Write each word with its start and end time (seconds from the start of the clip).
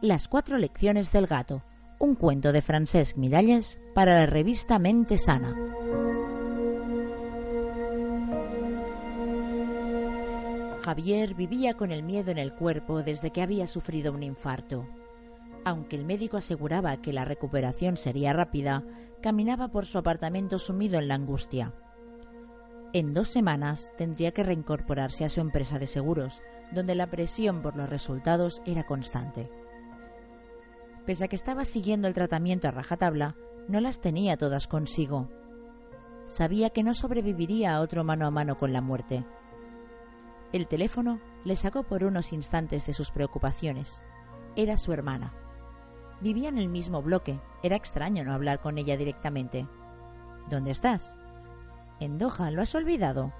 Las 0.00 0.28
cuatro 0.28 0.58
lecciones 0.58 1.10
del 1.10 1.26
gato, 1.26 1.64
un 1.98 2.14
cuento 2.14 2.52
de 2.52 2.62
Francesc 2.62 3.16
Miralles 3.16 3.80
para 3.96 4.14
la 4.14 4.26
revista 4.26 4.78
Mente 4.78 5.18
Sana. 5.18 5.56
Javier 10.84 11.34
vivía 11.34 11.74
con 11.74 11.90
el 11.90 12.04
miedo 12.04 12.30
en 12.30 12.38
el 12.38 12.54
cuerpo 12.54 13.02
desde 13.02 13.32
que 13.32 13.42
había 13.42 13.66
sufrido 13.66 14.12
un 14.12 14.22
infarto. 14.22 14.86
Aunque 15.64 15.96
el 15.96 16.04
médico 16.04 16.36
aseguraba 16.36 17.02
que 17.02 17.12
la 17.12 17.24
recuperación 17.24 17.96
sería 17.96 18.32
rápida, 18.32 18.84
caminaba 19.20 19.66
por 19.72 19.84
su 19.84 19.98
apartamento 19.98 20.60
sumido 20.60 21.00
en 21.00 21.08
la 21.08 21.16
angustia. 21.16 21.74
En 22.92 23.12
dos 23.12 23.26
semanas 23.26 23.92
tendría 23.98 24.30
que 24.30 24.44
reincorporarse 24.44 25.24
a 25.24 25.28
su 25.28 25.40
empresa 25.40 25.80
de 25.80 25.88
seguros, 25.88 26.40
donde 26.70 26.94
la 26.94 27.10
presión 27.10 27.62
por 27.62 27.76
los 27.76 27.90
resultados 27.90 28.62
era 28.64 28.84
constante. 28.84 29.50
Pese 31.08 31.24
a 31.24 31.28
que 31.28 31.36
estaba 31.36 31.64
siguiendo 31.64 32.06
el 32.06 32.12
tratamiento 32.12 32.68
a 32.68 32.70
rajatabla, 32.70 33.34
no 33.66 33.80
las 33.80 33.98
tenía 33.98 34.36
todas 34.36 34.66
consigo. 34.66 35.30
Sabía 36.26 36.68
que 36.68 36.82
no 36.82 36.92
sobreviviría 36.92 37.74
a 37.74 37.80
otro 37.80 38.04
mano 38.04 38.26
a 38.26 38.30
mano 38.30 38.58
con 38.58 38.74
la 38.74 38.82
muerte. 38.82 39.24
El 40.52 40.66
teléfono 40.66 41.18
le 41.46 41.56
sacó 41.56 41.84
por 41.84 42.04
unos 42.04 42.34
instantes 42.34 42.84
de 42.84 42.92
sus 42.92 43.10
preocupaciones. 43.10 44.02
Era 44.54 44.76
su 44.76 44.92
hermana. 44.92 45.32
Vivía 46.20 46.50
en 46.50 46.58
el 46.58 46.68
mismo 46.68 47.00
bloque. 47.00 47.40
Era 47.62 47.76
extraño 47.76 48.22
no 48.22 48.34
hablar 48.34 48.60
con 48.60 48.76
ella 48.76 48.98
directamente. 48.98 49.66
¿Dónde 50.50 50.72
estás? 50.72 51.16
En 52.00 52.18
Doha, 52.18 52.50
¿lo 52.50 52.60
has 52.60 52.74
olvidado? 52.74 53.32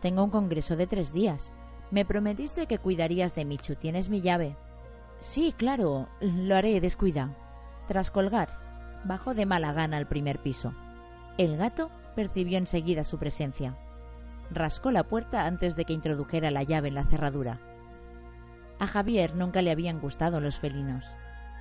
Tengo 0.00 0.24
un 0.24 0.30
congreso 0.30 0.74
de 0.74 0.86
tres 0.86 1.12
días. 1.12 1.52
Me 1.90 2.06
prometiste 2.06 2.66
que 2.66 2.78
cuidarías 2.78 3.34
de 3.34 3.44
Michu. 3.44 3.74
Tienes 3.74 4.08
mi 4.08 4.22
llave. 4.22 4.56
Sí, 5.20 5.54
claro, 5.56 6.08
lo 6.20 6.56
haré, 6.56 6.80
descuida. 6.80 7.36
Tras 7.86 8.10
colgar, 8.10 8.58
bajó 9.04 9.34
de 9.34 9.44
mala 9.44 9.72
gana 9.72 9.98
al 9.98 10.08
primer 10.08 10.40
piso. 10.40 10.72
El 11.36 11.56
gato 11.56 11.90
percibió 12.16 12.56
enseguida 12.56 13.04
su 13.04 13.18
presencia. 13.18 13.76
Rascó 14.50 14.90
la 14.90 15.04
puerta 15.04 15.44
antes 15.44 15.76
de 15.76 15.84
que 15.84 15.92
introdujera 15.92 16.50
la 16.50 16.62
llave 16.62 16.88
en 16.88 16.94
la 16.94 17.04
cerradura. 17.04 17.60
A 18.78 18.86
Javier 18.86 19.36
nunca 19.36 19.60
le 19.60 19.70
habían 19.70 20.00
gustado 20.00 20.40
los 20.40 20.58
felinos, 20.58 21.04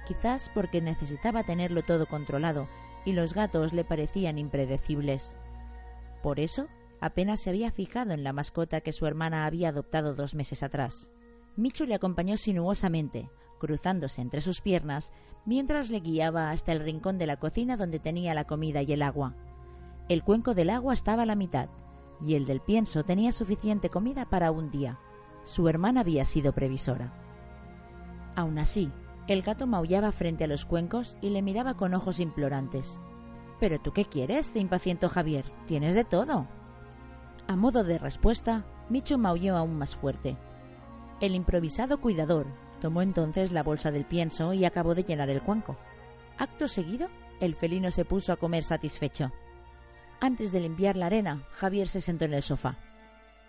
quizás 0.08 0.50
porque 0.54 0.82
necesitaba 0.82 1.44
tenerlo 1.44 1.84
todo 1.84 2.08
controlado 2.08 2.70
y 3.06 3.12
los 3.12 3.34
gatos 3.34 3.74
le 3.74 3.84
parecían 3.84 4.38
impredecibles. 4.38 5.36
Por 6.24 6.40
eso, 6.40 6.68
apenas 7.02 7.42
se 7.42 7.50
había 7.50 7.72
fijado 7.72 8.14
en 8.14 8.24
la 8.24 8.32
mascota 8.32 8.82
que 8.82 8.94
su 8.94 9.06
hermana 9.06 9.46
había 9.46 9.70
adoptado 9.70 10.16
dos 10.16 10.34
meses 10.34 10.64
atrás. 10.64 11.12
Michu 11.58 11.86
le 11.86 11.96
acompañó 11.96 12.38
sinuosamente, 12.38 13.30
cruzándose 13.60 14.22
entre 14.22 14.42
sus 14.42 14.62
piernas, 14.62 15.12
mientras 15.46 15.92
le 15.92 16.00
guiaba 16.00 16.50
hasta 16.50 16.72
el 16.72 16.80
rincón 16.80 17.18
de 17.20 17.28
la 17.28 17.38
cocina 17.38 17.78
donde 17.78 18.00
tenía 18.00 18.34
la 18.34 18.46
comida 18.46 18.82
y 18.82 18.92
el 18.94 19.04
agua. 19.04 19.36
El 20.08 20.24
cuenco 20.24 20.56
del 20.56 20.72
agua 20.72 20.96
estaba 20.96 21.24
a 21.24 21.26
la 21.28 21.36
mitad, 21.36 21.70
y 22.26 22.36
el 22.36 22.46
del 22.46 22.62
pienso 22.62 23.04
tenía 23.04 23.32
suficiente 23.32 23.90
comida 23.90 24.26
para 24.26 24.52
un 24.52 24.72
día. 24.72 25.00
Su 25.44 25.70
hermana 25.70 26.02
había 26.02 26.26
sido 26.26 26.54
previsora. 26.54 27.14
Aún 28.36 28.58
así, 28.58 28.92
el 29.28 29.44
gato 29.44 29.68
maullaba 29.68 30.12
frente 30.12 30.46
a 30.46 30.48
los 30.48 30.66
cuencos 30.66 31.18
y 31.22 31.30
le 31.30 31.42
miraba 31.42 31.76
con 31.76 31.94
ojos 31.94 32.20
implorantes. 32.20 33.00
¿Pero 33.60 33.80
tú 33.80 33.92
qué 33.92 34.06
quieres? 34.06 34.48
se 34.48 34.60
impacientó 34.60 35.10
Javier. 35.10 35.46
Tienes 35.68 35.94
de 35.94 36.06
todo. 36.06 36.48
A 37.48 37.56
modo 37.56 37.84
de 37.84 37.98
respuesta, 37.98 38.66
Micho 38.90 39.18
maulló 39.18 39.58
aún 39.58 39.78
más 39.78 39.96
fuerte. 39.96 40.38
El 41.20 41.36
improvisado 41.36 42.00
cuidador, 42.00 42.48
Tomó 42.82 43.02
entonces 43.02 43.52
la 43.52 43.64
bolsa 43.64 43.92
del 43.92 44.06
pienso 44.06 44.54
y 44.54 44.66
acabó 44.66 44.96
de 44.96 45.04
llenar 45.04 45.30
el 45.30 45.42
cuenco. 45.42 45.78
Acto 46.38 46.68
seguido, 46.68 47.10
el 47.40 47.56
felino 47.56 47.92
se 47.92 48.06
puso 48.06 48.32
a 48.32 48.38
comer 48.38 48.64
satisfecho. 48.64 49.32
Antes 50.22 50.52
de 50.52 50.60
limpiar 50.60 50.96
la 50.96 51.08
arena, 51.08 51.44
Javier 51.52 51.88
se 51.88 52.02
sentó 52.02 52.26
en 52.26 52.34
el 52.34 52.44
sofá. 52.44 52.78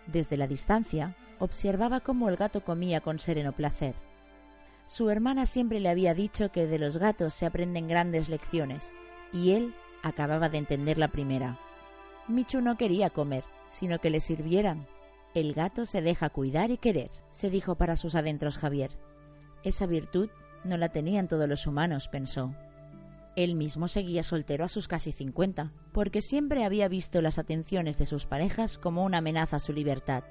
Desde 0.07 0.37
la 0.37 0.47
distancia, 0.47 1.15
observaba 1.39 1.99
cómo 2.01 2.29
el 2.29 2.37
gato 2.37 2.63
comía 2.63 3.01
con 3.01 3.19
sereno 3.19 3.53
placer. 3.53 3.95
Su 4.85 5.09
hermana 5.09 5.45
siempre 5.45 5.79
le 5.79 5.89
había 5.89 6.13
dicho 6.13 6.51
que 6.51 6.67
de 6.67 6.79
los 6.79 6.97
gatos 6.97 7.33
se 7.33 7.45
aprenden 7.45 7.87
grandes 7.87 8.29
lecciones, 8.29 8.93
y 9.31 9.51
él 9.51 9.73
acababa 10.03 10.49
de 10.49 10.57
entender 10.57 10.97
la 10.97 11.07
primera. 11.07 11.59
Michu 12.27 12.61
no 12.61 12.77
quería 12.77 13.09
comer, 13.09 13.43
sino 13.69 13.99
que 13.99 14.09
le 14.09 14.19
sirvieran. 14.19 14.87
El 15.33 15.53
gato 15.53 15.85
se 15.85 16.01
deja 16.01 16.29
cuidar 16.29 16.71
y 16.71 16.77
querer, 16.77 17.09
se 17.29 17.49
dijo 17.49 17.75
para 17.75 17.95
sus 17.95 18.15
adentros 18.15 18.57
Javier. 18.57 18.91
Esa 19.63 19.85
virtud 19.85 20.29
no 20.63 20.77
la 20.77 20.89
tenían 20.89 21.27
todos 21.27 21.47
los 21.47 21.67
humanos, 21.67 22.07
pensó. 22.07 22.53
Él 23.35 23.55
mismo 23.55 23.87
seguía 23.87 24.23
soltero 24.23 24.65
a 24.65 24.67
sus 24.67 24.87
casi 24.87 25.11
cincuenta, 25.11 25.71
porque 25.93 26.21
siempre 26.21 26.65
había 26.65 26.87
visto 26.87 27.21
las 27.21 27.39
atenciones 27.39 27.97
de 27.97 28.05
sus 28.05 28.25
parejas 28.25 28.77
como 28.77 29.05
una 29.05 29.19
amenaza 29.19 29.57
a 29.57 29.59
su 29.59 29.71
libertad. 29.71 30.23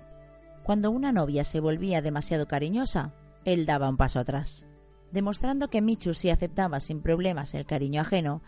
Cuando 0.62 0.90
una 0.90 1.10
novia 1.10 1.44
se 1.44 1.60
volvía 1.60 2.02
demasiado 2.02 2.46
cariñosa, 2.46 3.14
él 3.44 3.64
daba 3.64 3.88
un 3.88 3.96
paso 3.96 4.20
atrás. 4.20 4.66
Demostrando 5.12 5.68
que 5.68 5.80
Michu 5.80 6.14
sí 6.14 6.30
aceptaba 6.30 6.78
sin 6.78 7.00
problemas 7.00 7.54
el 7.54 7.64
cariño 7.66 8.02
ajeno, 8.02 8.42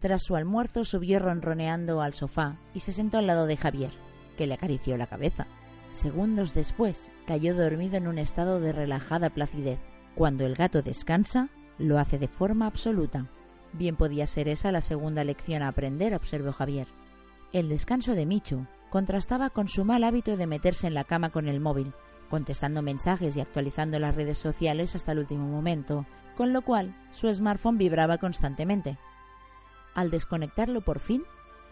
tras 0.00 0.22
su 0.22 0.36
almuerzo 0.36 0.84
subió 0.84 1.18
ronroneando 1.18 2.02
al 2.02 2.12
sofá 2.12 2.58
y 2.74 2.80
se 2.80 2.92
sentó 2.92 3.18
al 3.18 3.26
lado 3.26 3.46
de 3.46 3.56
Javier, 3.56 3.90
que 4.36 4.46
le 4.46 4.54
acarició 4.54 4.98
la 4.98 5.06
cabeza. 5.06 5.46
Segundos 5.92 6.52
después, 6.52 7.10
cayó 7.26 7.54
dormido 7.54 7.96
en 7.96 8.06
un 8.06 8.18
estado 8.18 8.60
de 8.60 8.72
relajada 8.72 9.30
placidez. 9.30 9.78
Cuando 10.14 10.46
el 10.46 10.54
gato 10.54 10.80
descansa, 10.80 11.48
lo 11.78 11.98
hace 11.98 12.18
de 12.18 12.28
forma 12.28 12.66
absoluta. 12.66 13.26
Bien 13.72 13.96
podía 13.96 14.26
ser 14.26 14.48
esa 14.48 14.70
la 14.70 14.80
segunda 14.80 15.24
lección 15.24 15.62
a 15.62 15.68
aprender, 15.68 16.14
observó 16.14 16.52
Javier. 16.52 16.86
El 17.52 17.68
descanso 17.68 18.14
de 18.14 18.24
Michu 18.24 18.66
contrastaba 18.90 19.50
con 19.50 19.66
su 19.66 19.84
mal 19.84 20.04
hábito 20.04 20.36
de 20.36 20.46
meterse 20.46 20.86
en 20.86 20.94
la 20.94 21.02
cama 21.02 21.30
con 21.30 21.48
el 21.48 21.58
móvil, 21.58 21.92
contestando 22.30 22.80
mensajes 22.80 23.36
y 23.36 23.40
actualizando 23.40 23.98
las 23.98 24.14
redes 24.14 24.38
sociales 24.38 24.94
hasta 24.94 25.12
el 25.12 25.18
último 25.18 25.48
momento, 25.48 26.06
con 26.36 26.52
lo 26.52 26.62
cual 26.62 26.94
su 27.10 27.32
smartphone 27.32 27.78
vibraba 27.78 28.18
constantemente. 28.18 28.98
Al 29.94 30.10
desconectarlo 30.10 30.80
por 30.82 31.00
fin, 31.00 31.24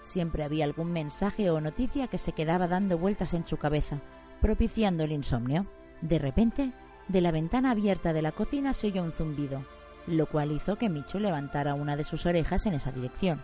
siempre 0.02 0.42
había 0.42 0.64
algún 0.64 0.90
mensaje 0.92 1.48
o 1.50 1.60
noticia 1.60 2.08
que 2.08 2.18
se 2.18 2.32
quedaba 2.32 2.66
dando 2.66 2.98
vueltas 2.98 3.34
en 3.34 3.46
su 3.46 3.56
cabeza, 3.56 4.00
propiciando 4.40 5.04
el 5.04 5.12
insomnio. 5.12 5.66
De 6.00 6.18
repente, 6.18 6.72
de 7.08 7.20
la 7.20 7.30
ventana 7.30 7.72
abierta 7.72 8.12
de 8.12 8.22
la 8.22 8.32
cocina 8.32 8.72
se 8.72 8.88
oyó 8.88 9.02
un 9.02 9.12
zumbido, 9.12 9.64
lo 10.06 10.26
cual 10.26 10.52
hizo 10.52 10.76
que 10.76 10.88
Micho 10.88 11.18
levantara 11.18 11.74
una 11.74 11.96
de 11.96 12.04
sus 12.04 12.26
orejas 12.26 12.66
en 12.66 12.74
esa 12.74 12.92
dirección. 12.92 13.42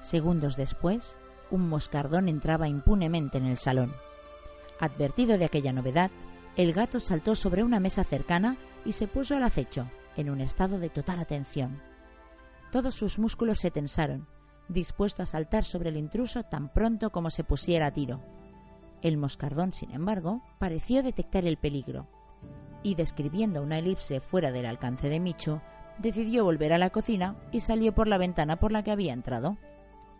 Segundos 0.00 0.56
después, 0.56 1.16
un 1.50 1.68
moscardón 1.68 2.28
entraba 2.28 2.68
impunemente 2.68 3.38
en 3.38 3.46
el 3.46 3.56
salón. 3.56 3.94
Advertido 4.78 5.36
de 5.36 5.44
aquella 5.44 5.72
novedad, 5.72 6.10
el 6.56 6.72
gato 6.72 7.00
saltó 7.00 7.34
sobre 7.34 7.62
una 7.62 7.80
mesa 7.80 8.04
cercana 8.04 8.56
y 8.84 8.92
se 8.92 9.08
puso 9.08 9.36
al 9.36 9.42
acecho, 9.42 9.90
en 10.16 10.30
un 10.30 10.40
estado 10.40 10.78
de 10.78 10.88
total 10.88 11.20
atención. 11.20 11.82
Todos 12.72 12.94
sus 12.94 13.18
músculos 13.18 13.58
se 13.58 13.70
tensaron, 13.70 14.26
dispuesto 14.68 15.22
a 15.22 15.26
saltar 15.26 15.64
sobre 15.64 15.90
el 15.90 15.96
intruso 15.96 16.44
tan 16.44 16.72
pronto 16.72 17.10
como 17.10 17.30
se 17.30 17.44
pusiera 17.44 17.86
a 17.86 17.92
tiro. 17.92 18.22
El 19.02 19.16
moscardón, 19.16 19.72
sin 19.72 19.92
embargo, 19.92 20.42
pareció 20.58 21.02
detectar 21.02 21.44
el 21.46 21.56
peligro 21.56 22.08
y 22.82 22.94
describiendo 22.94 23.62
una 23.62 23.78
elipse 23.78 24.20
fuera 24.20 24.52
del 24.52 24.66
alcance 24.66 25.08
de 25.08 25.20
Micho, 25.20 25.62
decidió 25.98 26.44
volver 26.44 26.72
a 26.72 26.78
la 26.78 26.90
cocina 26.90 27.36
y 27.52 27.60
salió 27.60 27.94
por 27.94 28.08
la 28.08 28.18
ventana 28.18 28.56
por 28.56 28.72
la 28.72 28.82
que 28.82 28.90
había 28.90 29.12
entrado. 29.12 29.58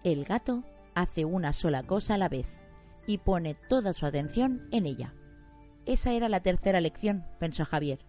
El 0.05 0.25
gato 0.25 0.63
hace 0.95 1.25
una 1.25 1.53
sola 1.53 1.83
cosa 1.83 2.15
a 2.15 2.19
la 2.19 2.29
vez 2.29 2.59
y 3.07 3.19
pone 3.19 3.55
toda 3.69 3.93
su 3.93 4.07
atención 4.07 4.69
en 4.71 4.87
ella. 4.87 5.15
Esa 5.87 6.13
era 6.13 6.29
la 6.29 6.41
tercera 6.41 6.81
lección, 6.81 7.25
pensó 7.39 7.65
Javier. 7.65 8.01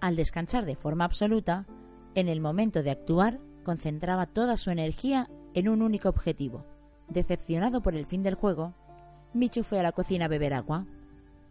Al 0.00 0.16
descansar 0.16 0.64
de 0.64 0.76
forma 0.76 1.04
absoluta, 1.04 1.66
en 2.14 2.28
el 2.28 2.40
momento 2.40 2.82
de 2.82 2.90
actuar, 2.90 3.40
concentraba 3.64 4.26
toda 4.26 4.56
su 4.56 4.70
energía 4.70 5.28
en 5.54 5.68
un 5.68 5.82
único 5.82 6.08
objetivo. 6.08 6.64
Decepcionado 7.08 7.82
por 7.82 7.94
el 7.94 8.06
fin 8.06 8.22
del 8.22 8.34
juego, 8.34 8.74
Michu 9.34 9.64
fue 9.64 9.80
a 9.80 9.82
la 9.82 9.92
cocina 9.92 10.26
a 10.26 10.28
beber 10.28 10.54
agua. 10.54 10.86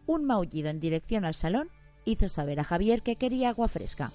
Un 0.07 0.25
maullido 0.25 0.69
en 0.69 0.79
dirección 0.79 1.25
al 1.25 1.33
salón 1.33 1.69
hizo 2.05 2.29
saber 2.29 2.59
a 2.59 2.63
Javier 2.63 3.01
que 3.01 3.15
quería 3.15 3.49
agua 3.49 3.67
fresca. 3.67 4.11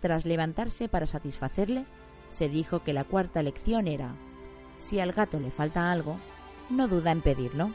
Tras 0.00 0.26
levantarse 0.26 0.88
para 0.88 1.06
satisfacerle, 1.06 1.84
se 2.30 2.48
dijo 2.48 2.82
que 2.82 2.92
la 2.92 3.04
cuarta 3.04 3.42
lección 3.42 3.88
era, 3.88 4.14
si 4.78 5.00
al 5.00 5.12
gato 5.12 5.40
le 5.40 5.50
falta 5.50 5.90
algo, 5.90 6.18
no 6.70 6.88
duda 6.88 7.12
en 7.12 7.22
pedirlo. 7.22 7.70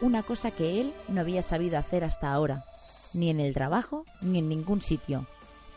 Una 0.00 0.22
cosa 0.22 0.50
que 0.50 0.80
él 0.80 0.92
no 1.08 1.20
había 1.20 1.42
sabido 1.42 1.78
hacer 1.78 2.04
hasta 2.04 2.32
ahora, 2.32 2.64
ni 3.12 3.30
en 3.30 3.40
el 3.40 3.54
trabajo 3.54 4.04
ni 4.20 4.38
en 4.38 4.48
ningún 4.48 4.82
sitio. 4.82 5.26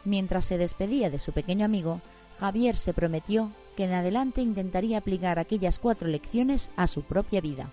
Mientras 0.05 0.45
se 0.45 0.57
despedía 0.57 1.09
de 1.09 1.19
su 1.19 1.31
pequeño 1.31 1.65
amigo, 1.65 2.01
Javier 2.39 2.77
se 2.77 2.93
prometió 2.93 3.51
que 3.75 3.85
en 3.85 3.93
adelante 3.93 4.41
intentaría 4.41 4.97
aplicar 4.97 5.39
aquellas 5.39 5.79
cuatro 5.79 6.07
lecciones 6.07 6.69
a 6.75 6.87
su 6.87 7.03
propia 7.03 7.41
vida. 7.41 7.69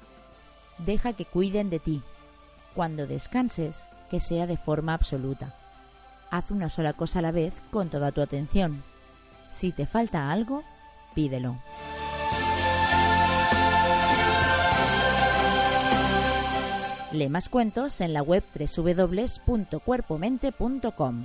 Deja 0.78 1.12
que 1.12 1.24
cuiden 1.24 1.70
de 1.70 1.78
ti. 1.78 2.02
Cuando 2.74 3.06
descanses, 3.06 3.76
que 4.10 4.20
sea 4.20 4.46
de 4.46 4.56
forma 4.56 4.94
absoluta. 4.94 5.54
Haz 6.30 6.50
una 6.50 6.68
sola 6.68 6.92
cosa 6.92 7.20
a 7.20 7.22
la 7.22 7.32
vez 7.32 7.54
con 7.70 7.88
toda 7.88 8.12
tu 8.12 8.20
atención. 8.20 8.82
Si 9.50 9.72
te 9.72 9.86
falta 9.86 10.30
algo, 10.30 10.62
pídelo. 11.14 11.56
Lee 17.12 17.28
más 17.28 17.48
cuentos 17.48 18.00
en 18.00 18.12
la 18.12 18.22
web 18.22 18.44
www.cuerpomente.com. 18.54 21.24